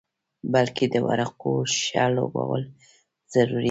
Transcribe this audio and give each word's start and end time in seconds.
بلکې 0.53 0.85
د 0.93 0.95
ورقو 1.07 1.53
ښه 1.79 2.05
لوبول 2.15 2.63
ضروري 3.33 3.51
دي. 3.51 3.59